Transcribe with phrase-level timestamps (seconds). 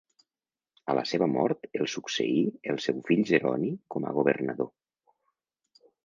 [0.91, 2.39] A la seva mort el succeí
[2.73, 4.71] el seu fill Jeroni com a governador.